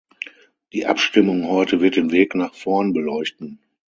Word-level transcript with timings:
Die 0.73 0.87
Abstimmung 0.87 1.47
heute 1.47 1.79
wird 1.79 1.95
den 1.95 2.09
Weg 2.11 2.33
nach 2.33 2.55
vorn 2.55 2.91
beleuchten. 2.91 3.59